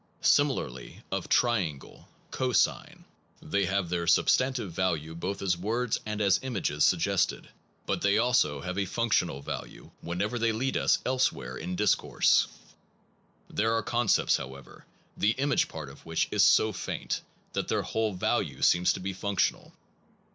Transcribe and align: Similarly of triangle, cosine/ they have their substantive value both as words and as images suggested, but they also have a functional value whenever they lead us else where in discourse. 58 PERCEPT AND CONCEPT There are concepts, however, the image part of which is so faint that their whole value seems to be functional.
Similarly 0.23 1.03
of 1.11 1.29
triangle, 1.29 2.09
cosine/ 2.31 3.05
they 3.39 3.65
have 3.65 3.87
their 3.89 4.07
substantive 4.07 4.71
value 4.71 5.13
both 5.13 5.43
as 5.43 5.55
words 5.55 5.99
and 6.07 6.19
as 6.21 6.39
images 6.41 6.83
suggested, 6.83 7.49
but 7.85 8.01
they 8.01 8.17
also 8.17 8.61
have 8.61 8.79
a 8.79 8.85
functional 8.85 9.43
value 9.43 9.91
whenever 10.01 10.39
they 10.39 10.51
lead 10.53 10.75
us 10.75 10.97
else 11.05 11.31
where 11.31 11.55
in 11.55 11.75
discourse. 11.75 12.47
58 12.47 12.47
PERCEPT 12.47 12.73
AND 12.79 13.47
CONCEPT 13.47 13.57
There 13.59 13.73
are 13.77 13.83
concepts, 13.83 14.37
however, 14.37 14.85
the 15.15 15.31
image 15.33 15.67
part 15.67 15.87
of 15.91 16.03
which 16.03 16.27
is 16.31 16.41
so 16.43 16.73
faint 16.73 17.21
that 17.53 17.67
their 17.67 17.83
whole 17.83 18.13
value 18.15 18.63
seems 18.63 18.93
to 18.93 18.99
be 18.99 19.13
functional. 19.13 19.71